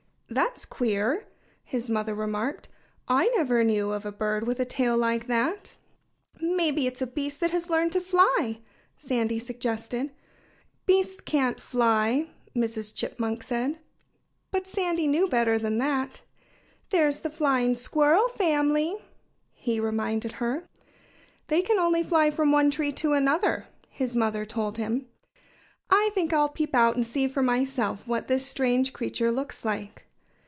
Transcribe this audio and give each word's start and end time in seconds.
"That's 0.33 0.63
queer!" 0.63 1.25
his 1.61 1.89
mother 1.89 2.15
remarked. 2.15 2.69
"I 3.09 3.27
never 3.35 3.65
knew 3.65 3.91
of 3.91 4.05
a 4.05 4.13
bird 4.13 4.47
with 4.47 4.61
a 4.61 4.65
tail 4.65 4.97
like 4.97 5.27
that." 5.27 5.75
"Maybe 6.39 6.87
it's 6.87 7.01
a 7.01 7.05
beast 7.07 7.41
that 7.41 7.51
has 7.51 7.69
learned 7.69 7.91
to 7.91 7.99
fly," 7.99 8.61
Sandy 8.97 9.39
suggested. 9.39 10.13
"Beasts 10.85 11.19
can't 11.19 11.59
fly," 11.59 12.29
Mrs. 12.55 12.95
Chipmunk 12.95 13.43
said. 13.43 13.79
But 14.51 14.69
Sandy 14.69 15.05
knew 15.05 15.27
better 15.27 15.59
than 15.59 15.79
that. 15.79 16.21
"There's 16.91 17.19
the 17.19 17.29
Flying 17.29 17.75
Squirrel 17.75 18.29
family," 18.29 18.95
he 19.51 19.81
reminded 19.81 20.33
her. 20.39 20.63
"They 21.49 21.61
can 21.61 21.77
only 21.77 22.03
fly 22.03 22.31
from 22.31 22.53
one 22.53 22.71
tree 22.71 22.93
to 22.93 23.11
another," 23.11 23.67
his 23.89 24.15
mother 24.15 24.45
told 24.45 24.77
him. 24.77 25.09
"I 25.89 26.09
think 26.13 26.31
I'll 26.31 26.47
peep 26.47 26.73
out 26.73 26.95
and 26.95 27.05
see 27.05 27.27
for 27.27 27.43
myself 27.43 28.07
what 28.07 28.29
this 28.29 28.45
strange 28.45 28.93
creature 28.93 29.29
looks 29.29 29.65
like." 29.65 30.05